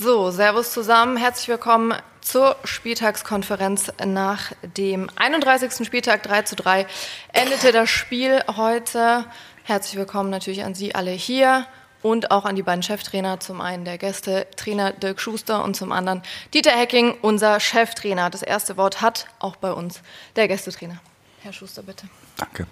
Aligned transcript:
So, 0.00 0.30
Servus 0.30 0.72
zusammen, 0.72 1.16
herzlich 1.16 1.48
willkommen 1.48 1.92
zur 2.20 2.54
Spieltagskonferenz 2.62 3.90
nach 4.06 4.52
dem 4.62 5.10
31. 5.16 5.84
Spieltag 5.84 6.22
3 6.22 6.42
zu 6.42 6.54
3 6.54 6.86
endete 7.32 7.72
das 7.72 7.90
Spiel 7.90 8.40
heute. 8.56 9.24
Herzlich 9.64 9.96
willkommen 9.96 10.30
natürlich 10.30 10.62
an 10.62 10.76
Sie 10.76 10.94
alle 10.94 11.10
hier 11.10 11.66
und 12.00 12.30
auch 12.30 12.44
an 12.44 12.54
die 12.54 12.62
beiden 12.62 12.84
Cheftrainer. 12.84 13.40
Zum 13.40 13.60
einen 13.60 13.84
der 13.84 13.98
Gäste-Trainer 13.98 14.92
Dirk 14.92 15.20
Schuster 15.20 15.64
und 15.64 15.74
zum 15.74 15.90
anderen 15.90 16.22
Dieter 16.54 16.78
Hecking, 16.78 17.16
unser 17.20 17.58
Cheftrainer. 17.58 18.30
Das 18.30 18.42
erste 18.42 18.76
Wort 18.76 19.00
hat 19.00 19.26
auch 19.40 19.56
bei 19.56 19.72
uns 19.72 20.00
der 20.36 20.46
Gästetrainer. 20.46 21.00
Herr 21.40 21.52
Schuster, 21.52 21.82
bitte. 21.82 22.06
Danke. 22.36 22.68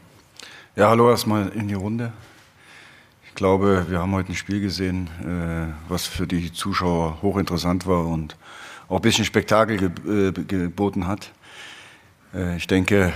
Ja, 0.76 0.90
hallo 0.90 1.10
erstmal 1.10 1.48
in 1.48 1.66
die 1.66 1.74
Runde 1.74 2.12
glaube, 3.36 3.86
wir 3.88 4.00
haben 4.00 4.12
heute 4.12 4.32
ein 4.32 4.34
Spiel 4.34 4.60
gesehen, 4.60 5.08
äh, 5.22 5.72
was 5.88 6.06
für 6.06 6.26
die 6.26 6.52
Zuschauer 6.52 7.18
hochinteressant 7.22 7.86
war 7.86 8.06
und 8.06 8.34
auch 8.88 8.96
ein 8.96 9.02
bisschen 9.02 9.24
Spektakel 9.24 9.76
ge 9.76 10.28
äh, 10.28 10.32
geboten 10.32 11.06
hat. 11.06 11.30
Äh, 12.34 12.56
ich 12.56 12.66
denke, 12.66 13.12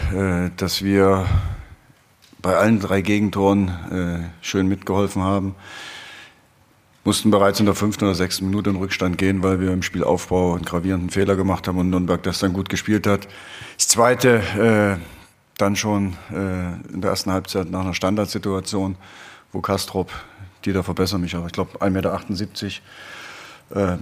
dass 0.56 0.84
wir 0.84 1.26
bei 2.42 2.56
allen 2.56 2.80
drei 2.80 3.02
Gegentoren 3.02 4.30
schön 4.40 4.66
mitgeholfen 4.66 5.22
haben. 5.22 5.54
Mussten 7.04 7.30
bereits 7.30 7.60
in 7.60 7.66
der 7.66 7.74
fünften 7.74 8.04
oder 8.04 8.14
sechsten 8.14 8.46
Minute 8.46 8.70
in 8.70 8.76
Rückstand 8.76 9.18
gehen, 9.18 9.42
weil 9.42 9.60
wir 9.60 9.72
im 9.72 9.82
Spielaufbau 9.82 10.54
einen 10.54 10.64
gravierenden 10.64 11.10
Fehler 11.10 11.36
gemacht 11.36 11.68
haben 11.68 11.78
und 11.78 11.90
Nürnberg 11.90 12.22
das 12.22 12.38
dann 12.38 12.52
gut 12.52 12.68
gespielt 12.68 13.06
hat. 13.06 13.28
Das 13.76 13.88
zweite 13.88 14.98
dann 15.58 15.76
schon 15.76 16.16
in 16.30 17.00
der 17.02 17.10
ersten 17.10 17.30
Halbzeit 17.30 17.70
nach 17.70 17.80
einer 17.80 17.94
Standardsituation 17.94 18.96
wo 19.52 19.60
Kastrop, 19.60 20.10
die 20.64 20.72
da 20.72 20.82
verbessern 20.82 21.20
mich, 21.20 21.34
aber 21.34 21.46
ich 21.46 21.52
glaube 21.52 21.80
1,78 21.80 22.80
Meter, 23.70 23.94
äh, 23.94 23.98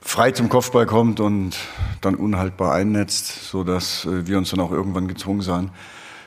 frei 0.00 0.32
zum 0.32 0.48
Kopfball 0.48 0.86
kommt 0.86 1.20
und 1.20 1.56
dann 2.00 2.14
unhaltbar 2.14 2.74
einnetzt, 2.74 3.48
sodass 3.48 4.04
äh, 4.04 4.26
wir 4.26 4.38
uns 4.38 4.50
dann 4.50 4.60
auch 4.60 4.72
irgendwann 4.72 5.08
gezwungen 5.08 5.42
sahen, 5.42 5.70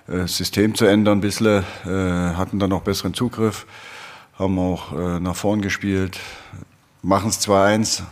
äh, 0.08 0.20
das 0.20 0.38
System 0.38 0.76
zu 0.76 0.86
ändern. 0.86 1.20
Ein 1.20 1.22
bisschen 1.22 1.64
äh, 1.86 1.90
hatten 2.36 2.60
dann 2.60 2.72
auch 2.72 2.82
besseren 2.82 3.14
Zugriff, 3.14 3.66
haben 4.38 4.58
auch 4.60 4.94
äh, 4.94 5.20
nach 5.20 5.36
vorn 5.36 5.62
gespielt, 5.62 6.20
machen 7.02 7.30
es 7.30 7.46
2-1 7.48 8.04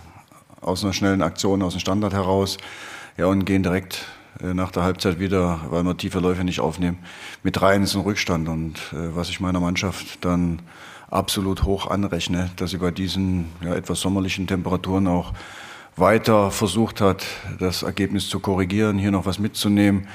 aus 0.61 0.83
einer 0.83 0.93
schnellen 0.93 1.21
Aktion, 1.21 1.61
aus 1.61 1.73
dem 1.73 1.79
Standard 1.79 2.13
heraus 2.13 2.57
ja, 3.17 3.25
und 3.27 3.45
gehen 3.45 3.63
direkt 3.63 3.95
äh, 3.95 4.12
nach 4.41 4.71
der 4.71 4.83
Halbzeit 4.83 5.19
wieder, 5.19 5.61
weil 5.69 5.83
wir 5.83 5.97
tiefe 5.97 6.19
Läufe 6.19 6.43
nicht 6.43 6.59
aufnehmen, 6.59 6.99
mit 7.43 7.61
rein 7.61 7.81
ins 7.81 7.95
Rückstand. 7.95 8.47
Und 8.49 8.77
äh, 8.91 9.15
was 9.15 9.29
ich 9.29 9.39
meiner 9.39 9.59
Mannschaft 9.59 10.23
dann 10.25 10.61
absolut 11.09 11.63
hoch 11.63 11.87
anrechne, 11.87 12.49
dass 12.55 12.71
sie 12.71 12.77
bei 12.77 12.91
diesen 12.91 13.45
ja, 13.61 13.75
etwas 13.75 14.01
sommerlichen 14.01 14.47
Temperaturen 14.47 15.07
auch 15.07 15.33
weiter 15.95 16.49
versucht 16.49 17.01
hat, 17.01 17.25
das 17.59 17.83
Ergebnis 17.83 18.27
zu 18.29 18.39
korrigieren, 18.39 18.97
hier 18.97 19.11
noch 19.11 19.25
was 19.25 19.37
mitzunehmen. 19.37 20.07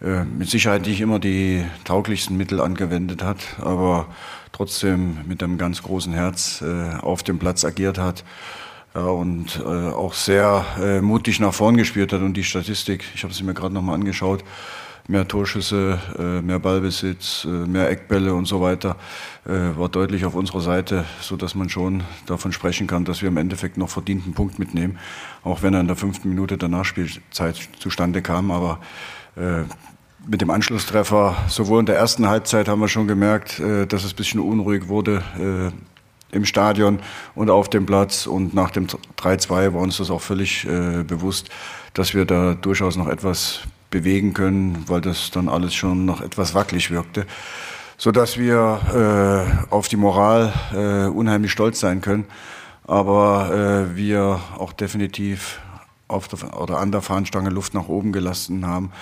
Äh, 0.00 0.24
mit 0.24 0.48
Sicherheit 0.48 0.86
nicht 0.86 1.00
immer 1.00 1.18
die 1.18 1.64
tauglichsten 1.84 2.36
Mittel 2.36 2.60
angewendet 2.60 3.22
hat, 3.22 3.38
aber 3.60 4.06
trotzdem 4.52 5.18
mit 5.26 5.42
einem 5.42 5.58
ganz 5.58 5.82
großen 5.82 6.12
Herz 6.12 6.62
äh, 6.62 6.96
auf 6.96 7.22
dem 7.22 7.38
Platz 7.38 7.64
agiert 7.64 7.98
hat 7.98 8.24
und 9.04 9.60
äh, 9.64 9.68
auch 9.68 10.14
sehr 10.14 10.64
äh, 10.80 11.00
mutig 11.00 11.40
nach 11.40 11.54
vorn 11.54 11.76
gespielt 11.76 12.12
hat. 12.12 12.20
Und 12.20 12.34
die 12.34 12.44
Statistik, 12.44 13.04
ich 13.14 13.24
habe 13.24 13.32
sie 13.32 13.44
mir 13.44 13.54
gerade 13.54 13.74
nochmal 13.74 13.94
angeschaut, 13.94 14.44
mehr 15.08 15.26
Torschüsse, 15.26 15.98
äh, 16.18 16.42
mehr 16.42 16.58
Ballbesitz, 16.58 17.46
äh, 17.46 17.48
mehr 17.48 17.90
Eckbälle 17.90 18.34
und 18.34 18.44
so 18.44 18.60
weiter, 18.60 18.96
äh, 19.46 19.76
war 19.76 19.88
deutlich 19.88 20.26
auf 20.26 20.34
unserer 20.34 20.60
Seite, 20.60 21.06
so 21.20 21.36
dass 21.36 21.54
man 21.54 21.70
schon 21.70 22.02
davon 22.26 22.52
sprechen 22.52 22.86
kann, 22.86 23.06
dass 23.06 23.22
wir 23.22 23.28
im 23.28 23.38
Endeffekt 23.38 23.78
noch 23.78 23.88
verdienten 23.88 24.34
Punkt 24.34 24.58
mitnehmen, 24.58 24.98
auch 25.42 25.62
wenn 25.62 25.72
er 25.72 25.80
in 25.80 25.86
der 25.86 25.96
fünften 25.96 26.28
Minute 26.28 26.58
der 26.58 26.68
Nachspielzeit 26.68 27.56
zustande 27.78 28.20
kam. 28.20 28.50
Aber 28.50 28.80
äh, 29.36 29.62
mit 30.26 30.42
dem 30.42 30.50
Anschlusstreffer, 30.50 31.36
sowohl 31.48 31.80
in 31.80 31.86
der 31.86 31.96
ersten 31.96 32.28
Halbzeit 32.28 32.68
haben 32.68 32.80
wir 32.80 32.88
schon 32.88 33.08
gemerkt, 33.08 33.60
dass 33.60 34.04
es 34.04 34.12
ein 34.12 34.16
bisschen 34.16 34.40
unruhig 34.40 34.88
wurde 34.88 35.22
im 36.30 36.44
Stadion 36.44 37.00
und 37.34 37.50
auf 37.50 37.68
dem 37.68 37.86
Platz. 37.86 38.26
Und 38.26 38.54
nach 38.54 38.70
dem 38.70 38.86
3-2 38.86 39.74
war 39.74 39.80
uns 39.80 39.98
das 39.98 40.10
auch 40.10 40.20
völlig 40.20 40.64
äh, 40.66 41.02
bewusst, 41.02 41.48
dass 41.94 42.14
wir 42.14 42.24
da 42.24 42.54
durchaus 42.54 42.96
noch 42.96 43.08
etwas 43.08 43.60
bewegen 43.90 44.34
können, 44.34 44.84
weil 44.86 45.00
das 45.00 45.30
dann 45.30 45.48
alles 45.48 45.74
schon 45.74 46.04
noch 46.04 46.20
etwas 46.20 46.54
wackelig 46.54 46.90
wirkte. 46.90 47.26
So 47.96 48.12
dass 48.12 48.38
wir 48.38 49.58
äh, 49.70 49.72
auf 49.74 49.88
die 49.88 49.96
Moral 49.96 50.52
äh, 50.72 51.08
unheimlich 51.08 51.50
stolz 51.50 51.80
sein 51.80 52.00
können, 52.00 52.26
aber 52.86 53.88
äh, 53.90 53.96
wir 53.96 54.40
auch 54.56 54.72
definitiv 54.72 55.60
auf 56.06 56.28
der, 56.28 56.60
oder 56.60 56.78
an 56.78 56.92
der 56.92 57.02
Fahnenstange 57.02 57.50
Luft 57.50 57.74
nach 57.74 57.88
oben 57.88 58.12
gelassen 58.12 58.66
haben. 58.66 58.92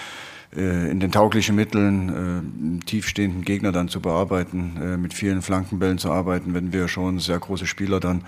Äh, 0.55 0.91
in 0.91 1.01
den 1.01 1.11
tauglichen 1.11 1.57
Mitteln 1.57 2.81
äh, 2.81 2.85
tiefstehenden 2.85 3.45
Gegner 3.45 3.73
dann 3.73 3.89
zu 3.89 4.01
bearbeiten, 4.01 4.77
äh, 4.81 4.97
mit 4.97 5.13
vielen 5.13 5.43
Flankenbällen 5.43 5.99
zu 5.99 6.11
arbeiten, 6.11 6.55
wenn 6.55 6.73
wir 6.73 6.89
schon 6.89 7.19
sehr 7.19 7.39
große 7.39 7.67
Spieler 7.67 8.01
dann 8.01 8.23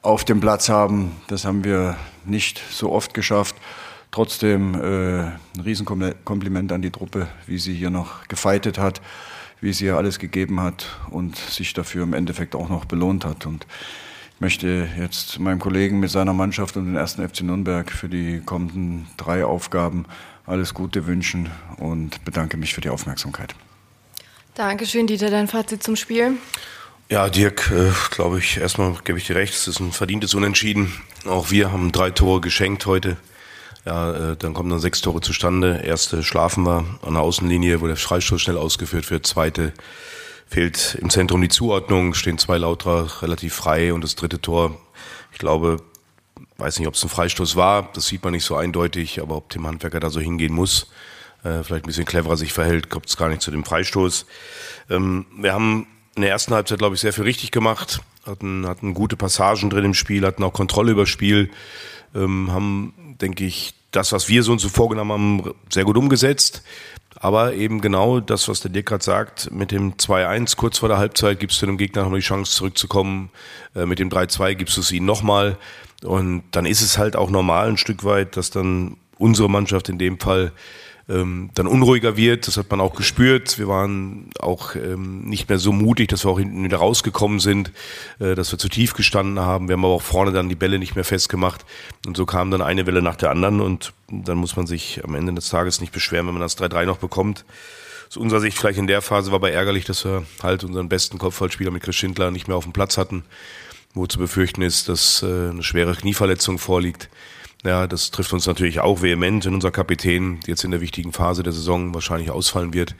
auf 0.00 0.24
dem 0.24 0.40
Platz 0.40 0.68
haben. 0.68 1.12
Das 1.28 1.44
haben 1.44 1.64
wir 1.64 1.96
nicht 2.24 2.62
so 2.70 2.90
oft 2.90 3.14
geschafft. 3.14 3.54
Trotzdem 4.10 4.74
äh, 4.74 5.20
ein 5.20 5.60
Riesenkompliment 5.64 6.72
an 6.72 6.82
die 6.82 6.90
Truppe, 6.90 7.28
wie 7.46 7.58
sie 7.58 7.74
hier 7.74 7.90
noch 7.90 8.28
gefeitet 8.28 8.78
hat, 8.78 9.00
wie 9.60 9.72
sie 9.72 9.84
hier 9.84 9.96
alles 9.96 10.18
gegeben 10.18 10.60
hat 10.60 10.86
und 11.10 11.36
sich 11.36 11.72
dafür 11.72 12.02
im 12.02 12.12
Endeffekt 12.12 12.54
auch 12.54 12.68
noch 12.68 12.84
belohnt 12.84 13.24
hat. 13.24 13.46
Und 13.46 13.66
ich 14.34 14.40
möchte 14.40 14.88
jetzt 14.98 15.38
meinem 15.38 15.60
Kollegen 15.60 16.00
mit 16.00 16.10
seiner 16.10 16.32
Mannschaft 16.32 16.76
und 16.76 16.86
den 16.86 16.96
ersten 16.96 17.26
FC 17.26 17.42
Nürnberg 17.42 17.90
für 17.90 18.08
die 18.08 18.40
kommenden 18.44 19.06
drei 19.16 19.44
Aufgaben 19.44 20.04
alles 20.46 20.74
Gute 20.74 21.06
wünschen 21.06 21.50
und 21.78 22.24
bedanke 22.24 22.56
mich 22.56 22.74
für 22.74 22.80
die 22.80 22.88
Aufmerksamkeit. 22.88 23.54
Dankeschön, 24.54 25.06
Dieter. 25.06 25.30
Dein 25.30 25.48
Fazit 25.48 25.82
zum 25.82 25.96
Spiel? 25.96 26.36
Ja, 27.08 27.28
Dirk, 27.28 27.70
äh, 27.70 27.90
glaube 28.10 28.38
ich, 28.38 28.56
erstmal 28.56 28.94
gebe 29.04 29.18
ich 29.18 29.26
dir 29.26 29.36
recht, 29.36 29.54
es 29.54 29.68
ist 29.68 29.80
ein 29.80 29.92
verdientes 29.92 30.34
Unentschieden. 30.34 30.92
Auch 31.26 31.50
wir 31.50 31.72
haben 31.72 31.92
drei 31.92 32.10
Tore 32.10 32.40
geschenkt 32.40 32.86
heute. 32.86 33.16
Ja, 33.84 34.32
äh, 34.32 34.36
dann 34.36 34.54
kommen 34.54 34.70
dann 34.70 34.80
sechs 34.80 35.00
Tore 35.00 35.20
zustande. 35.20 35.82
Erste 35.84 36.22
schlafen 36.22 36.64
wir 36.64 36.84
an 37.02 37.14
der 37.14 37.22
Außenlinie, 37.22 37.80
wo 37.80 37.86
der 37.86 37.96
Freistoß 37.96 38.40
schnell 38.40 38.56
ausgeführt 38.56 39.10
wird. 39.10 39.26
Zweite 39.26 39.72
fehlt 40.46 40.96
im 41.00 41.10
Zentrum 41.10 41.40
die 41.40 41.48
Zuordnung, 41.48 42.14
stehen 42.14 42.38
zwei 42.38 42.58
Lauter 42.58 43.22
relativ 43.22 43.54
frei 43.54 43.92
und 43.92 44.04
das 44.04 44.14
dritte 44.14 44.40
Tor, 44.40 44.78
ich 45.32 45.38
glaube, 45.38 45.82
weiß 46.62 46.78
nicht, 46.78 46.88
ob 46.88 46.94
es 46.94 47.02
ein 47.02 47.08
Freistoß 47.08 47.56
war, 47.56 47.90
das 47.92 48.06
sieht 48.06 48.22
man 48.22 48.32
nicht 48.32 48.44
so 48.44 48.56
eindeutig, 48.56 49.20
aber 49.20 49.36
ob 49.36 49.50
Tim 49.50 49.66
Handwerker 49.66 49.98
da 49.98 50.10
so 50.10 50.20
hingehen 50.20 50.54
muss, 50.54 50.90
äh, 51.42 51.62
vielleicht 51.64 51.84
ein 51.84 51.88
bisschen 51.88 52.04
cleverer 52.04 52.36
sich 52.36 52.52
verhält, 52.52 52.88
kommt 52.88 53.06
es 53.06 53.16
gar 53.16 53.28
nicht 53.28 53.42
zu 53.42 53.50
dem 53.50 53.64
Freistoß. 53.64 54.26
Ähm, 54.88 55.26
wir 55.36 55.52
haben 55.52 55.88
in 56.14 56.22
der 56.22 56.30
ersten 56.30 56.54
Halbzeit, 56.54 56.78
glaube 56.78 56.94
ich, 56.94 57.00
sehr 57.00 57.12
viel 57.12 57.24
richtig 57.24 57.50
gemacht, 57.50 58.00
hatten, 58.24 58.66
hatten 58.66 58.94
gute 58.94 59.16
Passagen 59.16 59.70
drin 59.70 59.86
im 59.86 59.94
Spiel, 59.94 60.24
hatten 60.24 60.44
auch 60.44 60.52
Kontrolle 60.52 60.92
über 60.92 61.06
Spiel, 61.06 61.50
ähm, 62.14 62.52
haben, 62.52 63.16
denke 63.20 63.44
ich, 63.44 63.74
das, 63.90 64.12
was 64.12 64.28
wir 64.28 64.42
so 64.44 64.52
und 64.52 64.60
so 64.60 64.68
vorgenommen 64.68 65.12
haben, 65.12 65.54
sehr 65.68 65.84
gut 65.84 65.96
umgesetzt. 65.96 66.62
Aber 67.22 67.54
eben 67.54 67.80
genau 67.80 68.18
das, 68.18 68.48
was 68.48 68.62
der 68.62 68.72
Dirk 68.72 68.86
gerade 68.86 69.04
sagt, 69.04 69.52
mit 69.52 69.70
dem 69.70 69.94
2-1 69.94 70.56
kurz 70.56 70.78
vor 70.78 70.88
der 70.88 70.98
Halbzeit 70.98 71.38
gibst 71.38 71.62
du 71.62 71.66
dem 71.66 71.78
Gegner 71.78 72.02
noch 72.02 72.12
die 72.12 72.20
Chance 72.20 72.52
zurückzukommen. 72.52 73.30
Äh, 73.76 73.86
mit 73.86 74.00
dem 74.00 74.10
3-2 74.10 74.54
gibst 74.56 74.76
du 74.76 74.80
es 74.80 74.90
ihnen 74.90 75.06
nochmal. 75.06 75.56
Und 76.02 76.42
dann 76.50 76.66
ist 76.66 76.80
es 76.82 76.98
halt 76.98 77.14
auch 77.14 77.30
normal 77.30 77.68
ein 77.68 77.76
Stück 77.76 78.02
weit, 78.02 78.36
dass 78.36 78.50
dann 78.50 78.96
unsere 79.18 79.48
Mannschaft 79.48 79.88
in 79.88 79.98
dem 79.98 80.18
Fall 80.18 80.50
ähm, 81.12 81.50
dann 81.54 81.66
unruhiger 81.66 82.16
wird. 82.16 82.46
Das 82.46 82.56
hat 82.56 82.70
man 82.70 82.80
auch 82.80 82.94
gespürt. 82.94 83.58
Wir 83.58 83.68
waren 83.68 84.30
auch 84.38 84.74
ähm, 84.74 85.22
nicht 85.24 85.48
mehr 85.48 85.58
so 85.58 85.72
mutig, 85.72 86.08
dass 86.08 86.24
wir 86.24 86.30
auch 86.30 86.38
hinten 86.38 86.64
wieder 86.64 86.78
rausgekommen 86.78 87.40
sind, 87.40 87.70
äh, 88.18 88.34
dass 88.34 88.52
wir 88.52 88.58
zu 88.58 88.68
tief 88.68 88.94
gestanden 88.94 89.40
haben. 89.40 89.68
Wir 89.68 89.74
haben 89.74 89.84
aber 89.84 89.94
auch 89.94 90.02
vorne 90.02 90.32
dann 90.32 90.48
die 90.48 90.54
Bälle 90.54 90.78
nicht 90.78 90.94
mehr 90.94 91.04
festgemacht. 91.04 91.64
Und 92.06 92.16
so 92.16 92.26
kam 92.26 92.50
dann 92.50 92.62
eine 92.62 92.86
Welle 92.86 93.02
nach 93.02 93.16
der 93.16 93.30
anderen. 93.30 93.60
Und 93.60 93.92
dann 94.10 94.38
muss 94.38 94.56
man 94.56 94.66
sich 94.66 95.04
am 95.04 95.14
Ende 95.14 95.34
des 95.34 95.48
Tages 95.48 95.80
nicht 95.80 95.92
beschweren, 95.92 96.26
wenn 96.26 96.34
man 96.34 96.42
das 96.42 96.58
3-3 96.58 96.86
noch 96.86 96.98
bekommt. 96.98 97.44
Aus 98.08 98.16
unserer 98.16 98.40
Sicht 98.40 98.58
vielleicht 98.58 98.78
in 98.78 98.86
der 98.86 99.02
Phase 99.02 99.30
war 99.30 99.36
aber 99.36 99.52
ärgerlich, 99.52 99.84
dass 99.84 100.04
wir 100.04 100.24
halt 100.42 100.64
unseren 100.64 100.88
besten 100.88 101.18
Kopfballspieler 101.18 101.70
mit 101.70 101.82
Chris 101.82 101.96
Schindler 101.96 102.30
nicht 102.30 102.48
mehr 102.48 102.56
auf 102.56 102.64
dem 102.64 102.72
Platz 102.72 102.98
hatten 102.98 103.24
wo 103.94 104.06
zu 104.06 104.18
befürchten 104.18 104.62
ist, 104.62 104.88
dass 104.88 105.22
äh, 105.22 105.50
eine 105.50 105.62
schwere 105.62 105.94
Knieverletzung 105.94 106.58
vorliegt. 106.58 107.08
Ja, 107.64 107.86
das 107.86 108.10
trifft 108.10 108.32
uns 108.32 108.46
natürlich 108.46 108.80
auch 108.80 109.02
vehement, 109.02 109.44
wenn 109.44 109.54
unser 109.54 109.70
Kapitän 109.70 110.40
jetzt 110.46 110.64
in 110.64 110.72
der 110.72 110.80
wichtigen 110.80 111.12
Phase 111.12 111.44
der 111.44 111.52
Saison 111.52 111.94
wahrscheinlich 111.94 112.30
ausfallen 112.30 112.74
wird. 112.74 112.96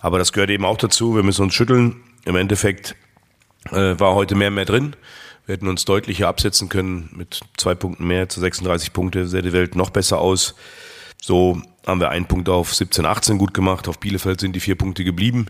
Aber 0.00 0.18
das 0.18 0.32
gehört 0.32 0.50
eben 0.50 0.64
auch 0.64 0.76
dazu. 0.76 1.16
Wir 1.16 1.24
müssen 1.24 1.42
uns 1.42 1.54
schütteln. 1.54 1.96
Im 2.24 2.36
Endeffekt 2.36 2.94
äh, 3.72 3.98
war 3.98 4.14
heute 4.14 4.36
mehr 4.36 4.48
und 4.48 4.54
mehr 4.54 4.64
drin. 4.64 4.94
Wir 5.46 5.54
hätten 5.54 5.68
uns 5.68 5.84
deutlicher 5.84 6.28
absetzen 6.28 6.68
können 6.68 7.10
mit 7.16 7.40
zwei 7.56 7.74
Punkten 7.74 8.06
mehr 8.06 8.28
zu 8.28 8.40
36 8.40 8.92
Punkte. 8.92 9.26
Sähe 9.26 9.42
die 9.42 9.52
Welt 9.52 9.74
noch 9.74 9.90
besser 9.90 10.20
aus. 10.20 10.54
So 11.20 11.60
haben 11.84 12.00
wir 12.00 12.10
einen 12.10 12.26
Punkt 12.26 12.48
auf 12.48 12.74
17, 12.74 13.06
18 13.06 13.38
gut 13.38 13.54
gemacht. 13.54 13.88
Auf 13.88 13.98
Bielefeld 13.98 14.40
sind 14.40 14.54
die 14.54 14.60
vier 14.60 14.76
Punkte 14.76 15.02
geblieben. 15.02 15.46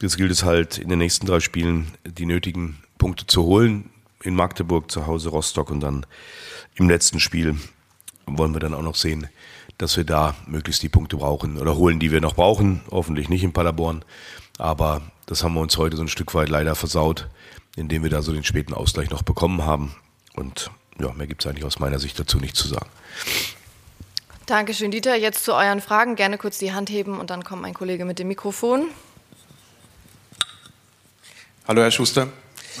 Jetzt 0.00 0.16
gilt 0.16 0.32
es 0.32 0.42
halt 0.42 0.78
in 0.78 0.88
den 0.88 0.98
nächsten 0.98 1.26
drei 1.26 1.38
Spielen 1.38 1.92
die 2.04 2.26
nötigen 2.26 2.78
Punkte 2.98 3.26
zu 3.26 3.44
holen 3.44 3.90
in 4.22 4.34
Magdeburg, 4.34 4.90
zu 4.90 5.06
Hause 5.06 5.28
Rostock 5.28 5.70
und 5.70 5.80
dann 5.80 6.06
im 6.76 6.88
letzten 6.88 7.20
Spiel 7.20 7.56
wollen 8.26 8.54
wir 8.54 8.60
dann 8.60 8.74
auch 8.74 8.82
noch 8.82 8.96
sehen, 8.96 9.28
dass 9.78 9.96
wir 9.96 10.04
da 10.04 10.34
möglichst 10.46 10.82
die 10.82 10.88
Punkte 10.88 11.16
brauchen 11.16 11.58
oder 11.58 11.76
holen, 11.76 11.98
die 11.98 12.10
wir 12.10 12.20
noch 12.20 12.34
brauchen. 12.34 12.82
Hoffentlich 12.90 13.28
nicht 13.28 13.42
in 13.42 13.52
Paderborn. 13.52 14.04
Aber 14.58 15.02
das 15.26 15.42
haben 15.42 15.54
wir 15.54 15.60
uns 15.60 15.76
heute 15.76 15.96
so 15.96 16.02
ein 16.02 16.08
Stück 16.08 16.34
weit 16.34 16.48
leider 16.48 16.74
versaut, 16.74 17.28
indem 17.76 18.02
wir 18.02 18.10
da 18.10 18.22
so 18.22 18.32
den 18.32 18.44
späten 18.44 18.74
Ausgleich 18.74 19.10
noch 19.10 19.22
bekommen 19.22 19.64
haben. 19.64 19.94
Und 20.34 20.70
ja, 21.00 21.12
mehr 21.12 21.26
gibt 21.26 21.44
es 21.44 21.50
eigentlich 21.50 21.64
aus 21.64 21.78
meiner 21.78 21.98
Sicht 21.98 22.18
dazu 22.18 22.38
nicht 22.38 22.56
zu 22.56 22.68
sagen. 22.68 22.88
Dankeschön, 24.46 24.90
Dieter. 24.90 25.16
Jetzt 25.16 25.44
zu 25.44 25.54
euren 25.54 25.80
Fragen. 25.80 26.16
Gerne 26.16 26.38
kurz 26.38 26.58
die 26.58 26.72
Hand 26.72 26.90
heben 26.90 27.18
und 27.18 27.30
dann 27.30 27.44
kommt 27.44 27.62
mein 27.62 27.74
Kollege 27.74 28.04
mit 28.04 28.18
dem 28.18 28.28
Mikrofon. 28.28 28.88
Hallo, 31.66 31.80
Herr 31.80 31.90
Schuster. 31.90 32.28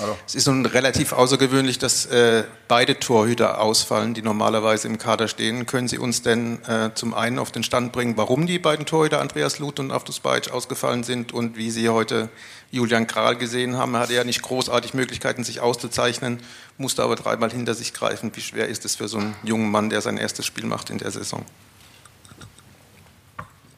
Hallo. 0.00 0.16
Es 0.26 0.34
ist 0.34 0.48
nun 0.48 0.66
relativ 0.66 1.12
außergewöhnlich, 1.12 1.78
dass 1.78 2.06
äh, 2.06 2.42
beide 2.66 2.98
Torhüter 2.98 3.60
ausfallen, 3.60 4.12
die 4.12 4.22
normalerweise 4.22 4.88
im 4.88 4.98
Kader 4.98 5.28
stehen. 5.28 5.66
Können 5.66 5.86
Sie 5.86 5.98
uns 5.98 6.22
denn 6.22 6.64
äh, 6.64 6.90
zum 6.94 7.14
einen 7.14 7.38
auf 7.38 7.52
den 7.52 7.62
Stand 7.62 7.92
bringen, 7.92 8.16
warum 8.16 8.48
die 8.48 8.58
beiden 8.58 8.86
Torhüter 8.86 9.20
Andreas 9.20 9.60
Luth 9.60 9.78
und 9.78 9.92
Aftus 9.92 10.18
Bajic 10.18 10.50
ausgefallen 10.50 11.04
sind 11.04 11.32
und 11.32 11.56
wie 11.56 11.70
Sie 11.70 11.88
heute 11.88 12.28
Julian 12.72 13.06
Kral 13.06 13.36
gesehen 13.36 13.76
haben? 13.76 13.94
Er 13.94 14.00
hatte 14.00 14.14
ja 14.14 14.24
nicht 14.24 14.42
großartig 14.42 14.94
Möglichkeiten, 14.94 15.44
sich 15.44 15.60
auszuzeichnen, 15.60 16.40
musste 16.76 17.04
aber 17.04 17.14
dreimal 17.14 17.52
hinter 17.52 17.74
sich 17.74 17.94
greifen. 17.94 18.32
Wie 18.34 18.40
schwer 18.40 18.66
ist 18.66 18.84
es 18.84 18.96
für 18.96 19.06
so 19.06 19.18
einen 19.18 19.36
jungen 19.44 19.70
Mann, 19.70 19.90
der 19.90 20.00
sein 20.00 20.16
erstes 20.16 20.44
Spiel 20.44 20.66
macht 20.66 20.90
in 20.90 20.98
der 20.98 21.12
Saison? 21.12 21.44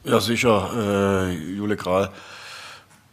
Ja, 0.03 0.19
sicher. 0.19 1.27
Äh, 1.29 1.33
Jule 1.33 1.77
Kral 1.77 2.11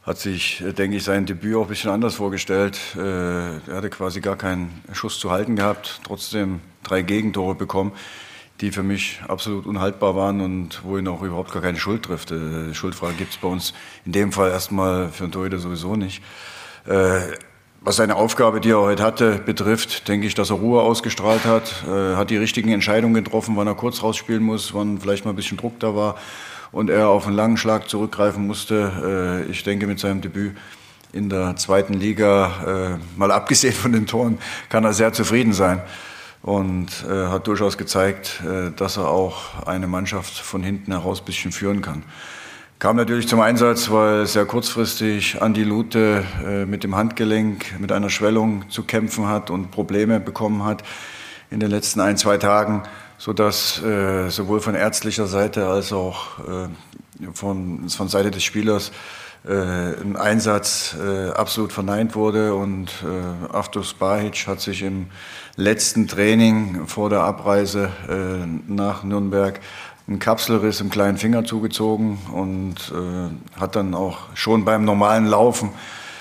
hat 0.05 0.19
sich, 0.19 0.61
äh, 0.61 0.73
denke 0.73 0.97
ich, 0.97 1.05
sein 1.05 1.27
Debüt 1.27 1.57
auch 1.57 1.63
ein 1.63 1.69
bisschen 1.69 1.91
anders 1.91 2.17
vorgestellt. 2.17 2.79
Äh, 2.97 3.01
er 3.01 3.77
hatte 3.77 3.91
quasi 3.91 4.21
gar 4.21 4.37
keinen 4.37 4.83
Schuss 4.93 5.19
zu 5.19 5.31
halten 5.31 5.57
gehabt, 5.57 6.01
trotzdem 6.05 6.61
drei 6.83 7.03
Gegentore 7.03 7.55
bekommen, 7.55 7.93
die 8.61 8.71
für 8.71 8.83
mich 8.83 9.21
absolut 9.27 9.67
unhaltbar 9.67 10.15
waren 10.15 10.41
und 10.41 10.83
wo 10.85 10.99
ihn 10.99 11.09
auch 11.09 11.23
überhaupt 11.23 11.53
gar 11.53 11.63
keine 11.63 11.79
Schuld 11.79 12.03
trifft. 12.03 12.31
Äh, 12.31 12.75
Schuldfrage 12.75 13.15
gibt 13.15 13.33
es 13.33 13.39
bei 13.39 13.49
uns 13.49 13.73
in 14.05 14.13
dem 14.13 14.33
Fall 14.33 14.51
erstmal 14.51 15.09
für 15.09 15.25
einen 15.25 15.33
Torhüter 15.33 15.59
sowieso 15.59 15.97
nicht. 15.97 16.23
Was 16.87 17.97
seine 17.97 18.17
Aufgabe, 18.17 18.61
die 18.61 18.69
er 18.69 18.81
heute 18.81 19.03
hatte, 19.03 19.39
betrifft, 19.39 20.07
denke 20.07 20.27
ich, 20.27 20.35
dass 20.35 20.51
er 20.51 20.57
Ruhe 20.57 20.83
ausgestrahlt 20.83 21.47
hat, 21.47 21.83
hat 21.87 22.29
die 22.29 22.37
richtigen 22.37 22.69
Entscheidungen 22.69 23.15
getroffen, 23.15 23.57
wann 23.57 23.67
er 23.67 23.75
kurz 23.75 24.03
rausspielen 24.03 24.43
muss, 24.43 24.75
wann 24.75 25.01
vielleicht 25.01 25.25
mal 25.25 25.31
ein 25.31 25.37
bisschen 25.37 25.57
Druck 25.57 25.81
da 25.81 25.97
war 25.97 26.17
und 26.75 26.91
er 26.91 27.09
auf 27.09 27.27
einen 27.27 27.37
langen 27.37 27.57
Schlag 27.57 27.89
zurückgreifen 27.89 28.47
musste. 28.47 29.45
Äh, 29.47 29.51
ich 29.51 29.63
denke, 29.63 29.87
mit 29.87 30.01
seinem 30.01 30.21
Debüt 30.21 30.57
in 31.13 31.31
der 31.31 31.55
zweiten 31.55 31.95
Liga, 31.95 32.99
äh, 32.99 33.19
mal 33.19 33.31
abgesehen 33.31 33.73
von 33.73 33.93
den 33.93 34.07
Toren, 34.07 34.39
kann 34.69 34.85
er 34.85 34.93
sehr 34.93 35.13
zufrieden 35.13 35.53
sein 35.53 35.81
und 36.43 36.89
äh, 37.09 37.29
hat 37.29 37.47
durchaus 37.47 37.79
gezeigt, 37.79 38.43
dass 38.77 38.99
er 38.99 39.09
auch 39.09 39.67
eine 39.67 39.87
Mannschaft 39.87 40.37
von 40.37 40.63
hinten 40.63 40.93
heraus 40.93 41.23
ein 41.23 41.25
bisschen 41.25 41.53
führen 41.53 41.81
kann. 41.81 42.03
Kam 42.81 42.97
natürlich 42.97 43.29
zum 43.29 43.41
Einsatz, 43.41 43.91
weil 43.91 44.27
sehr 44.27 44.45
kurzfristig 44.45 45.41
Andi 45.41 45.63
Lute 45.63 46.23
mit 46.67 46.85
dem 46.85 46.97
Handgelenk, 46.97 47.81
mit 47.81 47.93
einer 47.93 48.11
Schwellung 48.11 48.69
zu 48.69 48.83
kämpfen 48.83 49.27
hat 49.27 49.49
und 49.49 49.71
Probleme 49.71 50.21
bekommen 50.21 50.65
hat 50.65 50.83
in 51.51 51.61
den 51.61 51.71
letzten 51.71 52.01
ein, 52.01 52.19
zwei 52.19 52.37
Tagen 52.37 52.83
sodass 53.25 53.83
äh, 53.83 54.29
sowohl 54.29 54.61
von 54.61 54.75
ärztlicher 54.75 55.27
Seite 55.27 55.67
als 55.67 55.95
auch 55.95 56.41
äh, 56.41 56.69
von, 57.33 57.89
von 57.89 58.09
Seite 58.09 58.31
des 58.31 58.45
Spielers 58.45 58.93
äh, 59.49 59.53
ein 59.55 60.17
Einsatz 60.17 60.95
äh, 61.03 61.31
absolut 61.31 61.73
verneint 61.73 62.15
wurde. 62.17 62.55
Und 62.55 62.91
äh, 63.03 63.51
Aftos 63.51 63.95
Bahic 63.95 64.47
hat 64.47 64.61
sich 64.61 64.83
im 64.83 65.07
letzten 65.57 66.07
Training 66.07 66.87
vor 66.87 67.09
der 67.09 67.21
Abreise 67.21 67.89
äh, 68.11 68.47
nach 68.71 69.05
Nürnberg 69.05 69.59
einen 70.07 70.19
Kapselriss 70.19 70.83
im 70.83 70.91
kleinen 70.91 71.17
Finger 71.17 71.47
zugezogen 71.47 72.19
und 72.31 72.93
äh, 72.93 73.59
hat 73.59 73.75
dann 73.75 73.95
auch 73.95 74.19
schon 74.35 74.67
beim 74.67 74.85
normalen 74.85 75.25
Laufen 75.25 75.71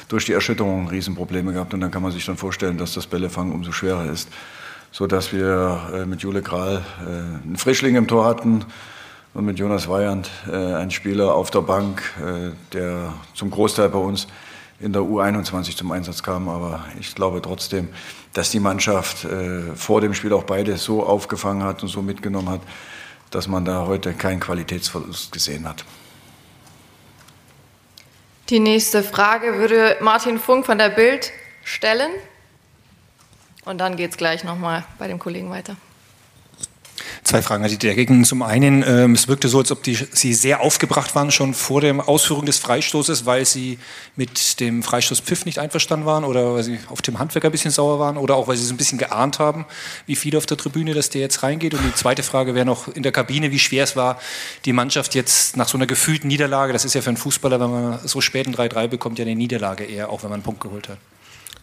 durch 0.08 0.24
die 0.24 0.32
Erschütterung 0.32 0.88
Riesenprobleme 0.88 1.52
gehabt. 1.52 1.74
Und 1.74 1.82
dann 1.82 1.92
kann 1.92 2.02
man 2.02 2.14
sich 2.14 2.26
dann 2.26 2.38
vorstellen, 2.38 2.78
dass 2.78 2.94
das 2.94 3.08
Bällefangen 3.08 3.52
umso 3.52 3.74
schwerer 3.74 4.10
ist 4.10 4.30
so 4.94 5.08
dass 5.08 5.34
wir 5.34 5.90
äh, 5.92 6.06
mit 6.06 6.22
Jule 6.22 6.44
Kral 6.44 6.86
äh, 7.02 7.08
einen 7.08 7.58
Frischling 7.58 7.96
im 7.96 8.08
Tor 8.08 8.26
hatten 8.26 8.64
und 9.34 9.44
mit 9.44 9.58
Jonas 9.58 9.90
Weyand 9.90 10.30
äh, 10.48 10.56
einen 10.56 10.92
Spieler 10.92 11.34
auf 11.34 11.50
der 11.50 11.62
Bank, 11.62 12.04
der 12.72 13.14
zum 13.34 13.50
Großteil 13.50 13.90
bei 13.90 13.98
uns 13.98 14.28
in 14.80 14.94
der 14.94 15.02
U21 15.02 15.76
zum 15.76 15.92
Einsatz 15.92 16.22
kam. 16.22 16.48
Aber 16.48 16.86
ich 17.00 17.16
glaube 17.16 17.42
trotzdem, 17.42 17.90
dass 18.34 18.52
die 18.52 18.60
Mannschaft 18.60 19.26
vor 19.76 20.02
dem 20.02 20.14
Spiel 20.14 20.34
auch 20.34 20.44
beide 20.44 20.78
so 20.78 21.04
aufgefangen 21.04 21.64
hat 21.64 21.82
und 21.82 21.90
so 21.90 22.04
mitgenommen 22.04 22.50
hat, 22.50 22.62
dass 23.32 23.48
man 23.48 23.66
da 23.66 23.88
heute 23.88 24.14
keinen 24.14 24.40
Qualitätsverlust 24.40 25.32
gesehen 25.32 25.68
hat. 25.68 25.84
Die 28.50 28.60
nächste 28.60 29.02
Frage 29.02 29.58
würde 29.58 29.98
Martin 30.02 30.38
Funk 30.38 30.68
von 30.68 30.78
der 30.78 30.90
Bild 30.90 31.32
stellen. 31.64 32.12
Und 33.66 33.78
dann 33.80 33.96
geht 33.96 34.12
es 34.12 34.18
gleich 34.18 34.44
nochmal 34.44 34.84
bei 35.00 35.08
dem 35.08 35.20
Kollegen 35.20 35.50
weiter. 35.50 35.76
Zwei 37.24 37.42
Fragen 37.42 37.64
hatte 37.64 37.74
ich 37.74 37.80
dagegen. 37.80 38.26
Zum 38.26 38.42
einen, 38.42 38.84
ähm, 38.86 39.14
es 39.14 39.28
wirkte 39.28 39.48
so, 39.48 39.60
als 39.60 39.72
ob 39.72 39.82
die, 39.82 39.96
Sie 39.96 40.34
sehr 40.34 40.62
aufgebracht 40.62 41.16
waren 41.16 41.32
schon 41.32 41.54
vor 41.54 41.82
der 41.82 42.08
Ausführung 42.08 42.46
des 42.46 42.60
Freistoßes, 42.60 43.26
weil 43.26 43.46
Sie 43.46 43.80
mit 44.16 44.60
dem 44.60 44.84
Freistoßpfiff 44.84 45.46
nicht 45.46 45.58
einverstanden 45.60 46.06
waren 46.06 46.26
oder 46.26 46.54
weil 46.54 46.64
Sie 46.64 46.80
auf 46.90 47.02
dem 47.02 47.20
Handwerker 47.20 47.50
ein 47.50 47.52
bisschen 47.52 47.72
sauer 47.72 47.98
waren 47.98 48.18
oder 48.18 48.36
auch 48.36 48.48
weil 48.48 48.58
Sie 48.58 48.66
so 48.66 48.74
ein 48.74 48.78
bisschen 48.78 48.98
geahnt 48.98 49.40
haben, 49.40 49.66
wie 50.06 50.16
viele 50.16 50.38
auf 50.38 50.46
der 50.46 50.58
Tribüne, 50.58 50.94
dass 50.94 51.10
der 51.10 51.22
jetzt 51.22 51.44
reingeht. 51.44 51.74
Und 51.74 51.84
die 51.84 51.96
zweite 51.96 52.24
Frage 52.24 52.56
wäre 52.56 52.66
noch 52.66 52.88
in 52.90 53.04
der 53.04 53.12
Kabine, 53.12 53.52
wie 53.52 53.60
schwer 53.60 53.86
es 53.86 53.96
war, 53.96 54.20
die 54.66 54.74
Mannschaft 54.74 55.16
jetzt 55.16 55.56
nach 55.56 55.70
so 55.70 55.78
einer 55.78 55.88
gefühlten 55.88 56.28
Niederlage, 56.28 56.74
das 56.74 56.84
ist 56.84 56.94
ja 56.94 57.02
für 57.02 57.10
einen 57.10 57.18
Fußballer, 57.18 57.60
wenn 57.60 57.72
man 57.72 58.00
so 58.04 58.22
spät 58.22 58.48
ein 58.48 58.56
3-3 58.56 58.88
bekommt, 58.88 59.18
ja 59.18 59.26
eine 59.26 59.36
Niederlage 59.36 59.86
eher, 59.86 60.10
auch 60.10 60.24
wenn 60.24 60.30
man 60.30 60.38
einen 60.38 60.44
Punkt 60.44 60.62
geholt 60.62 60.90
hat. 60.90 60.98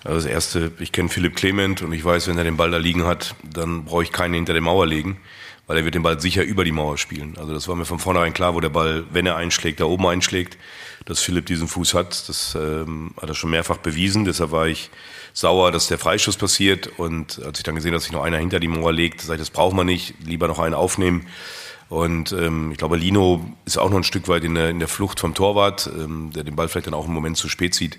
Also 0.04 0.16
das 0.16 0.26
erste, 0.26 0.72
ich 0.78 0.92
kenne 0.92 1.08
Philipp 1.08 1.36
Clement 1.36 1.82
und 1.82 1.92
ich 1.92 2.04
weiß, 2.04 2.28
wenn 2.28 2.38
er 2.38 2.44
den 2.44 2.56
Ball 2.56 2.70
da 2.70 2.78
liegen 2.78 3.04
hat, 3.04 3.34
dann 3.42 3.84
brauche 3.84 4.02
ich 4.02 4.12
keinen 4.12 4.34
hinter 4.34 4.54
der 4.54 4.62
Mauer 4.62 4.86
legen, 4.86 5.18
weil 5.66 5.76
er 5.76 5.84
wird 5.84 5.94
den 5.94 6.02
Ball 6.02 6.18
sicher 6.18 6.42
über 6.42 6.64
die 6.64 6.72
Mauer 6.72 6.96
spielen. 6.96 7.36
Also 7.38 7.52
das 7.52 7.68
war 7.68 7.76
mir 7.76 7.84
von 7.84 7.98
vornherein 7.98 8.32
klar, 8.32 8.54
wo 8.54 8.60
der 8.60 8.70
Ball, 8.70 9.04
wenn 9.10 9.26
er 9.26 9.36
einschlägt, 9.36 9.80
da 9.80 9.84
oben 9.84 10.06
einschlägt, 10.06 10.56
dass 11.04 11.20
Philipp 11.20 11.46
diesen 11.46 11.68
Fuß 11.68 11.92
hat. 11.94 12.28
Das 12.28 12.54
ähm, 12.54 13.12
hat 13.20 13.28
er 13.28 13.34
schon 13.34 13.50
mehrfach 13.50 13.76
bewiesen. 13.76 14.24
Deshalb 14.24 14.52
war 14.52 14.68
ich 14.68 14.90
sauer, 15.32 15.72
dass 15.72 15.88
der 15.88 15.98
Freischuss 15.98 16.36
passiert. 16.36 16.98
Und 16.98 17.40
als 17.44 17.58
ich 17.58 17.64
dann 17.64 17.74
gesehen 17.74 17.92
dass 17.92 18.04
sich 18.04 18.12
noch 18.12 18.22
einer 18.22 18.38
hinter 18.38 18.60
die 18.60 18.68
Mauer 18.68 18.92
legt, 18.92 19.20
sage 19.20 19.34
ich, 19.34 19.48
das 19.48 19.50
braucht 19.50 19.74
man 19.74 19.86
nicht, 19.86 20.14
lieber 20.24 20.48
noch 20.48 20.58
einen 20.58 20.74
aufnehmen. 20.74 21.26
Und 21.88 22.30
ähm, 22.32 22.70
ich 22.70 22.78
glaube, 22.78 22.96
Lino 22.96 23.44
ist 23.64 23.76
auch 23.76 23.90
noch 23.90 23.96
ein 23.96 24.04
Stück 24.04 24.28
weit 24.28 24.44
in 24.44 24.54
der, 24.54 24.70
in 24.70 24.78
der 24.78 24.86
Flucht 24.86 25.18
vom 25.18 25.34
Torwart, 25.34 25.90
ähm, 25.92 26.30
der 26.32 26.44
den 26.44 26.54
Ball 26.54 26.68
vielleicht 26.68 26.86
dann 26.86 26.94
auch 26.94 27.06
im 27.06 27.12
Moment 27.12 27.36
zu 27.36 27.48
spät 27.48 27.74
sieht. 27.74 27.98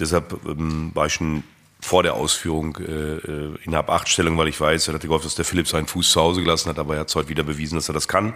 Deshalb 0.00 0.40
ähm, 0.46 0.90
war 0.94 1.06
ich 1.06 1.14
schon 1.14 1.44
vor 1.80 2.02
der 2.02 2.14
Ausführung 2.14 2.76
äh, 2.76 2.82
äh 2.82 3.54
in 3.64 3.72
der 3.72 3.88
Achtstellung, 3.88 4.36
weil 4.38 4.48
ich 4.48 4.60
weiß, 4.60 4.88
er 4.88 4.94
hatte 4.94 5.06
gehofft, 5.06 5.24
dass 5.24 5.34
der 5.34 5.44
Philipp 5.44 5.68
seinen 5.68 5.86
Fuß 5.86 6.10
zu 6.10 6.20
Hause 6.20 6.42
gelassen 6.42 6.68
hat, 6.68 6.78
aber 6.78 6.94
er 6.94 7.00
hat 7.00 7.14
heute 7.14 7.28
wieder 7.28 7.42
bewiesen, 7.42 7.76
dass 7.76 7.88
er 7.88 7.94
das 7.94 8.08
kann. 8.08 8.34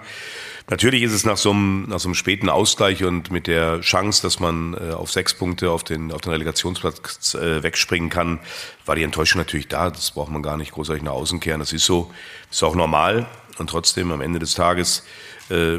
Natürlich 0.70 1.02
ist 1.02 1.12
es 1.12 1.26
nach 1.26 1.36
so 1.36 1.50
einem, 1.50 1.86
nach 1.88 2.00
so 2.00 2.08
einem 2.08 2.14
späten 2.14 2.48
Ausgleich 2.48 3.04
und 3.04 3.30
mit 3.30 3.46
der 3.46 3.80
Chance, 3.82 4.22
dass 4.22 4.40
man 4.40 4.74
äh, 4.74 4.94
auf 4.94 5.12
sechs 5.12 5.34
Punkte 5.34 5.70
auf 5.70 5.84
den, 5.84 6.10
auf 6.10 6.22
den 6.22 6.32
Relegationsplatz 6.32 7.34
äh, 7.34 7.62
wegspringen 7.62 8.08
kann, 8.08 8.40
war 8.86 8.96
die 8.96 9.02
Enttäuschung 9.02 9.40
natürlich 9.40 9.68
da. 9.68 9.90
Das 9.90 10.12
braucht 10.12 10.30
man 10.30 10.42
gar 10.42 10.56
nicht 10.56 10.72
großartig 10.72 11.02
nach 11.02 11.12
außen 11.12 11.38
kehren. 11.40 11.60
Das 11.60 11.74
ist 11.74 11.84
so, 11.84 12.10
ist 12.50 12.62
auch 12.62 12.74
normal. 12.74 13.26
Und 13.58 13.68
trotzdem 13.68 14.10
am 14.10 14.22
Ende 14.22 14.38
des 14.38 14.54
Tages 14.54 15.04
äh, 15.50 15.78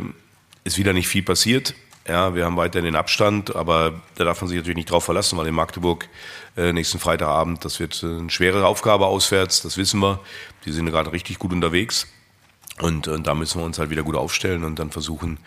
ist 0.64 0.78
wieder 0.78 0.94
nicht 0.94 1.08
viel 1.08 1.24
passiert. 1.24 1.74
Ja, 2.08 2.36
wir 2.36 2.46
haben 2.46 2.56
weiterhin 2.56 2.86
den 2.86 2.96
Abstand, 2.96 3.56
aber 3.56 4.00
da 4.16 4.26
darf 4.26 4.40
man 4.40 4.48
sich 4.48 4.58
natürlich 4.58 4.76
nicht 4.76 4.92
drauf 4.92 5.06
verlassen, 5.06 5.40
weil 5.40 5.48
in 5.48 5.56
Magdeburg 5.56 6.08
äh, 6.56 6.72
nächsten 6.72 7.00
Freitagabend, 7.00 7.66
das 7.66 7.80
wird 7.80 8.04
äh, 8.04 8.06
eine 8.06 8.30
schwere 8.30 8.68
Aufgabe 8.68 9.08
auswärts, 9.08 9.64
das 9.64 9.78
wissen 9.78 10.00
wir. 10.02 10.20
Die 10.66 10.72
sind 10.72 10.86
gerade 10.86 11.12
richtig 11.12 11.40
gut 11.40 11.52
unterwegs. 11.52 12.08
Und, 12.80 13.08
und 13.08 13.26
da 13.26 13.34
müssen 13.34 13.60
wir 13.60 13.66
uns 13.66 13.80
halt 13.80 13.90
wieder 13.90 14.04
gut 14.04 14.16
aufstellen 14.16 14.64
und 14.66 14.78
dann 14.78 14.92
versuchen, 14.92 15.40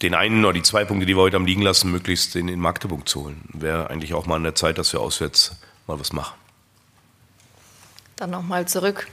den 0.00 0.14
einen 0.14 0.44
oder 0.44 0.54
die 0.54 0.62
zwei 0.62 0.84
Punkte, 0.84 1.04
die 1.04 1.14
wir 1.14 1.22
heute 1.22 1.36
am 1.36 1.44
liegen 1.44 1.62
lassen, 1.62 1.90
möglichst 1.90 2.36
in, 2.36 2.48
in 2.48 2.58
Magdeburg 2.60 3.06
zu 3.06 3.24
holen. 3.24 3.42
Wäre 3.52 3.90
eigentlich 3.90 4.14
auch 4.14 4.26
mal 4.26 4.36
an 4.36 4.44
der 4.44 4.54
Zeit, 4.54 4.78
dass 4.78 4.92
wir 4.92 5.00
auswärts 5.00 5.56
mal 5.86 6.00
was 6.00 6.12
machen. 6.12 6.34
Dann 8.16 8.30
nochmal 8.30 8.66
zurück 8.66 9.08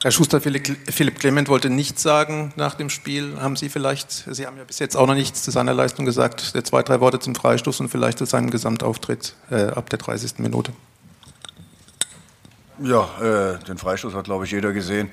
Herr 0.00 0.12
Schuster, 0.12 0.40
Philipp 0.40 1.18
Clement 1.18 1.48
wollte 1.48 1.70
nichts 1.70 2.02
sagen 2.02 2.52
nach 2.54 2.76
dem 2.76 2.88
Spiel. 2.88 3.40
Haben 3.40 3.56
Sie 3.56 3.68
vielleicht, 3.68 4.10
Sie 4.12 4.46
haben 4.46 4.56
ja 4.56 4.62
bis 4.62 4.78
jetzt 4.78 4.96
auch 4.96 5.08
noch 5.08 5.14
nichts 5.14 5.42
zu 5.42 5.50
seiner 5.50 5.74
Leistung 5.74 6.04
gesagt, 6.04 6.40
zwei, 6.40 6.82
drei 6.84 7.00
Worte 7.00 7.18
zum 7.18 7.34
Freistoß 7.34 7.80
und 7.80 7.88
vielleicht 7.88 8.18
zu 8.18 8.24
seinem 8.24 8.50
Gesamtauftritt 8.50 9.34
äh, 9.50 9.66
ab 9.66 9.90
der 9.90 9.98
30. 9.98 10.38
Minute? 10.38 10.72
Ja, 12.80 13.08
äh, 13.20 13.58
den 13.64 13.76
Freistoß 13.76 14.14
hat, 14.14 14.24
glaube 14.24 14.44
ich, 14.44 14.52
jeder 14.52 14.72
gesehen. 14.72 15.10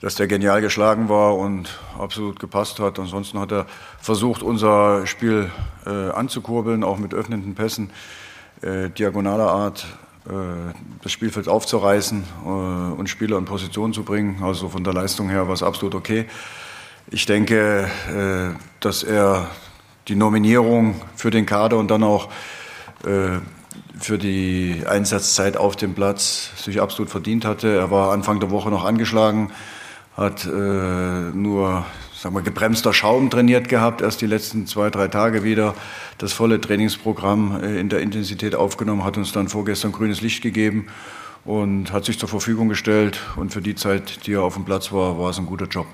dass 0.00 0.14
der 0.14 0.28
genial 0.28 0.60
geschlagen 0.60 1.08
war 1.08 1.36
und 1.36 1.68
absolut 1.98 2.38
gepasst 2.38 2.78
hat. 2.78 2.98
Ansonsten 2.98 3.40
hat 3.40 3.50
er 3.50 3.66
versucht, 4.00 4.42
unser 4.42 5.06
Spiel 5.06 5.50
äh, 5.86 6.10
anzukurbeln, 6.10 6.84
auch 6.84 6.98
mit 6.98 7.14
öffnenden 7.14 7.54
Pässen, 7.54 7.90
äh, 8.62 8.90
diagonaler 8.90 9.50
Art, 9.50 9.86
das 11.02 11.12
Spielfeld 11.12 11.48
aufzureißen 11.48 12.24
äh, 12.44 12.48
und 12.48 13.08
Spieler 13.08 13.38
in 13.38 13.44
Position 13.44 13.92
zu 13.92 14.02
bringen. 14.02 14.42
Also 14.42 14.68
von 14.68 14.84
der 14.84 14.92
Leistung 14.92 15.28
her 15.28 15.46
war 15.46 15.54
es 15.54 15.62
absolut 15.62 15.94
okay. 15.94 16.26
Ich 17.10 17.24
denke, 17.24 17.88
äh, 18.08 18.58
dass 18.80 19.02
er 19.02 19.50
die 20.08 20.16
Nominierung 20.16 21.00
für 21.16 21.30
den 21.30 21.46
Kader 21.46 21.78
und 21.78 21.90
dann 21.90 22.02
auch 22.02 22.28
äh, 23.04 23.38
für 23.98 24.18
die 24.18 24.82
Einsatzzeit 24.86 25.56
auf 25.56 25.76
dem 25.76 25.94
Platz 25.94 26.50
sich 26.62 26.80
absolut 26.80 27.10
verdient 27.10 27.44
hatte. 27.44 27.74
Er 27.74 27.90
war 27.90 28.12
Anfang 28.12 28.40
der 28.40 28.50
Woche 28.50 28.70
noch 28.70 28.84
angeschlagen, 28.84 29.50
hat 30.16 30.44
äh, 30.44 30.50
nur 30.50 31.84
sagen 32.18 32.34
wir, 32.34 32.42
gebremster 32.42 32.92
Schaum 32.92 33.30
trainiert 33.30 33.68
gehabt, 33.68 34.00
erst 34.00 34.20
die 34.20 34.26
letzten 34.26 34.66
zwei, 34.66 34.90
drei 34.90 35.06
Tage 35.06 35.44
wieder 35.44 35.74
das 36.18 36.32
volle 36.32 36.60
Trainingsprogramm 36.60 37.62
äh, 37.62 37.78
in 37.78 37.88
der 37.88 38.00
Intensität 38.00 38.54
aufgenommen, 38.54 39.04
hat 39.04 39.16
uns 39.16 39.32
dann 39.32 39.48
vorgestern 39.48 39.92
grünes 39.92 40.20
Licht 40.20 40.42
gegeben 40.42 40.88
und 41.44 41.92
hat 41.92 42.04
sich 42.04 42.18
zur 42.18 42.28
Verfügung 42.28 42.68
gestellt. 42.68 43.20
Und 43.36 43.52
für 43.52 43.62
die 43.62 43.76
Zeit, 43.76 44.26
die 44.26 44.32
er 44.32 44.42
auf 44.42 44.54
dem 44.54 44.64
Platz 44.64 44.90
war, 44.90 45.18
war 45.18 45.30
es 45.30 45.38
ein 45.38 45.46
guter 45.46 45.66
Job. 45.66 45.86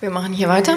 Wir 0.00 0.10
machen 0.10 0.32
hier 0.32 0.48
weiter. 0.48 0.76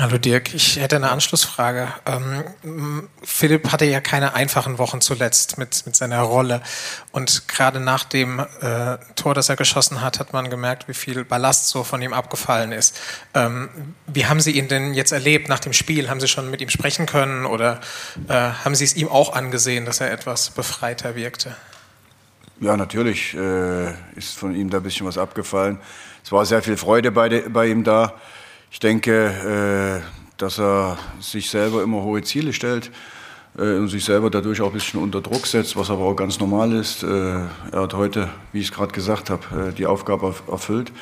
Hallo 0.00 0.16
Dirk, 0.16 0.54
ich 0.54 0.76
hätte 0.78 0.94
eine 0.94 1.10
Anschlussfrage. 1.10 1.88
Ähm, 2.06 3.08
Philipp 3.24 3.72
hatte 3.72 3.84
ja 3.84 4.00
keine 4.00 4.32
einfachen 4.32 4.78
Wochen 4.78 5.00
zuletzt 5.00 5.58
mit, 5.58 5.82
mit 5.86 5.96
seiner 5.96 6.20
Rolle. 6.20 6.62
Und 7.10 7.48
gerade 7.48 7.80
nach 7.80 8.04
dem 8.04 8.38
äh, 8.38 8.98
Tor, 9.16 9.34
das 9.34 9.48
er 9.48 9.56
geschossen 9.56 10.00
hat, 10.00 10.20
hat 10.20 10.32
man 10.32 10.50
gemerkt, 10.50 10.86
wie 10.86 10.94
viel 10.94 11.24
Ballast 11.24 11.66
so 11.66 11.82
von 11.82 12.00
ihm 12.00 12.12
abgefallen 12.12 12.70
ist. 12.70 12.96
Ähm, 13.34 13.70
wie 14.06 14.26
haben 14.26 14.40
Sie 14.40 14.52
ihn 14.52 14.68
denn 14.68 14.94
jetzt 14.94 15.10
erlebt 15.10 15.48
nach 15.48 15.58
dem 15.58 15.72
Spiel? 15.72 16.08
Haben 16.08 16.20
Sie 16.20 16.28
schon 16.28 16.48
mit 16.48 16.60
ihm 16.60 16.70
sprechen 16.70 17.06
können 17.06 17.44
oder 17.44 17.80
äh, 18.28 18.34
haben 18.34 18.76
Sie 18.76 18.84
es 18.84 18.94
ihm 18.94 19.08
auch 19.08 19.32
angesehen, 19.32 19.84
dass 19.84 20.00
er 20.00 20.12
etwas 20.12 20.50
befreiter 20.50 21.16
wirkte? 21.16 21.56
Ja, 22.60 22.76
natürlich 22.76 23.34
äh, 23.34 23.88
ist 24.14 24.38
von 24.38 24.54
ihm 24.54 24.70
da 24.70 24.76
ein 24.76 24.84
bisschen 24.84 25.08
was 25.08 25.18
abgefallen. 25.18 25.80
Es 26.22 26.30
war 26.30 26.46
sehr 26.46 26.62
viel 26.62 26.76
Freude 26.76 27.10
bei, 27.10 27.28
de, 27.28 27.48
bei 27.48 27.66
ihm 27.66 27.82
da. 27.82 28.14
Ich 28.70 28.80
denke, 28.80 30.02
äh, 30.02 30.06
dass 30.36 30.58
er 30.58 30.98
sich 31.20 31.48
selber 31.48 31.82
immer 31.82 32.02
hohe 32.02 32.22
Ziele 32.22 32.52
stellt 32.52 32.90
äh, 33.58 33.62
und 33.62 33.88
sich 33.88 34.04
selber 34.04 34.30
dadurch 34.30 34.60
auch 34.60 34.68
ein 34.68 34.74
bisschen 34.74 35.00
unter 35.00 35.22
Druck 35.22 35.46
setzt, 35.46 35.76
was 35.76 35.90
aber 35.90 36.02
auch 36.02 36.14
ganz 36.14 36.38
normal 36.38 36.72
ist. 36.72 37.02
Äh, 37.02 37.08
er 37.08 37.48
hat 37.72 37.94
heute, 37.94 38.28
wie 38.52 38.60
ich 38.60 38.66
es 38.66 38.72
gerade 38.72 38.92
gesagt 38.92 39.30
habe, 39.30 39.72
die 39.76 39.86
Aufgabe 39.86 40.34
erfüllt, 40.50 40.92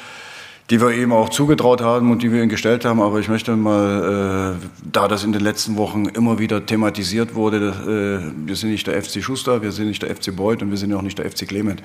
die 0.71 0.81
wir 0.81 0.91
ihm 0.93 1.13
auch 1.13 1.29
zugetraut 1.29 1.81
haben 1.81 2.13
und 2.13 2.23
die 2.23 2.31
wir 2.31 2.41
ihm 2.41 2.49
gestellt 2.49 2.85
haben. 2.85 3.01
Aber 3.01 3.19
ich 3.19 3.29
möchte 3.29 3.55
mal, 3.57 4.57
da 4.83 5.07
das 5.07 5.23
in 5.23 5.33
den 5.33 5.43
letzten 5.43 5.77
Wochen 5.77 6.07
immer 6.07 6.39
wieder 6.41 6.67
thematisiert 6.67 7.37
wurde, 7.37 8.33
wir 8.47 8.57
sind 8.57 8.71
nicht 8.71 8.89
der 8.89 9.01
FC 9.01 9.23
Schuster, 9.23 9.63
wir 9.63 9.71
sind 9.71 9.87
nicht 9.87 10.03
der 10.03 10.15
FC 10.15 10.35
Beuth 10.35 10.63
und 10.63 10.71
wir 10.71 10.77
sind 10.77 10.93
auch 10.93 11.03
nicht 11.03 11.19
der 11.19 11.31
FC 11.31 11.47
Clement 11.47 11.83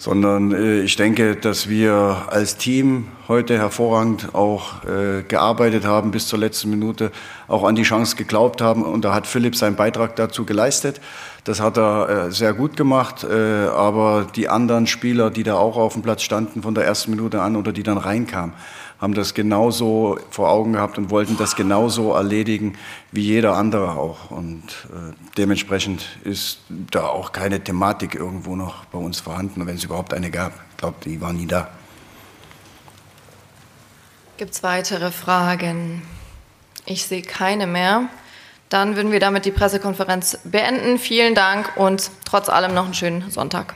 sondern 0.00 0.52
äh, 0.52 0.80
ich 0.80 0.96
denke, 0.96 1.36
dass 1.36 1.68
wir 1.68 2.22
als 2.30 2.56
Team 2.56 3.08
heute 3.28 3.58
hervorragend 3.58 4.34
auch 4.34 4.82
äh, 4.84 5.22
gearbeitet 5.28 5.84
haben 5.84 6.10
bis 6.10 6.26
zur 6.26 6.38
letzten 6.38 6.70
Minute, 6.70 7.12
auch 7.48 7.64
an 7.64 7.74
die 7.74 7.82
Chance 7.82 8.16
geglaubt 8.16 8.62
haben 8.62 8.82
und 8.82 9.04
da 9.04 9.12
hat 9.12 9.26
Philipp 9.26 9.54
seinen 9.54 9.76
Beitrag 9.76 10.16
dazu 10.16 10.46
geleistet. 10.46 11.02
Das 11.44 11.60
hat 11.60 11.76
er 11.76 12.28
äh, 12.28 12.32
sehr 12.32 12.54
gut 12.54 12.78
gemacht, 12.78 13.24
äh, 13.24 13.66
aber 13.66 14.26
die 14.34 14.48
anderen 14.48 14.86
Spieler, 14.86 15.30
die 15.30 15.42
da 15.42 15.56
auch 15.56 15.76
auf 15.76 15.92
dem 15.92 16.02
Platz 16.02 16.22
standen 16.22 16.62
von 16.62 16.74
der 16.74 16.86
ersten 16.86 17.10
Minute 17.10 17.42
an 17.42 17.54
oder 17.54 17.70
die 17.70 17.82
dann 17.82 17.98
reinkamen, 17.98 18.54
haben 19.00 19.14
das 19.14 19.32
genauso 19.32 20.18
vor 20.30 20.50
Augen 20.50 20.74
gehabt 20.74 20.98
und 20.98 21.10
wollten 21.10 21.36
das 21.38 21.56
genauso 21.56 22.12
erledigen 22.12 22.76
wie 23.12 23.22
jeder 23.22 23.56
andere 23.56 23.92
auch. 23.92 24.30
Und 24.30 24.62
äh, 24.90 25.14
dementsprechend 25.38 26.04
ist 26.22 26.60
da 26.68 27.06
auch 27.06 27.32
keine 27.32 27.64
Thematik 27.64 28.14
irgendwo 28.14 28.56
noch 28.56 28.84
bei 28.86 28.98
uns 28.98 29.20
vorhanden, 29.20 29.66
wenn 29.66 29.76
es 29.76 29.84
überhaupt 29.84 30.12
eine 30.12 30.30
gab. 30.30 30.52
Ich 30.72 30.76
glaube, 30.76 30.96
die 31.04 31.20
war 31.20 31.32
nie 31.32 31.46
da. 31.46 31.70
Gibt 34.36 34.54
es 34.54 34.62
weitere 34.62 35.10
Fragen? 35.10 36.02
Ich 36.84 37.04
sehe 37.04 37.22
keine 37.22 37.66
mehr. 37.66 38.08
Dann 38.68 38.96
würden 38.96 39.12
wir 39.12 39.20
damit 39.20 39.44
die 39.44 39.50
Pressekonferenz 39.50 40.38
beenden. 40.44 40.98
Vielen 40.98 41.34
Dank 41.34 41.76
und 41.76 42.10
trotz 42.24 42.48
allem 42.48 42.72
noch 42.72 42.84
einen 42.84 42.94
schönen 42.94 43.30
Sonntag. 43.30 43.74